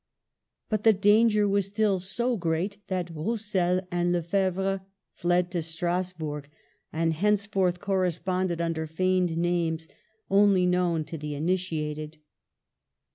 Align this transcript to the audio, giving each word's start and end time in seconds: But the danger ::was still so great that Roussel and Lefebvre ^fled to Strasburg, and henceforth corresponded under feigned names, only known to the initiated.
But 0.67 0.83
the 0.83 0.93
danger 0.93 1.47
::was 1.47 1.67
still 1.67 1.99
so 1.99 2.35
great 2.35 2.79
that 2.87 3.11
Roussel 3.15 3.81
and 3.91 4.11
Lefebvre 4.11 4.81
^fled 5.15 5.51
to 5.51 5.61
Strasburg, 5.61 6.49
and 6.91 7.13
henceforth 7.13 7.77
corresponded 7.79 8.59
under 8.59 8.87
feigned 8.87 9.37
names, 9.37 9.87
only 10.27 10.65
known 10.65 11.03
to 11.05 11.19
the 11.19 11.35
initiated. 11.35 12.17